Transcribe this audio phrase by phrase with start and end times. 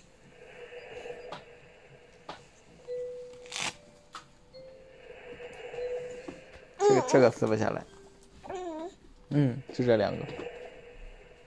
[7.07, 7.83] 这个撕不下来，
[9.29, 10.25] 嗯，就这两个。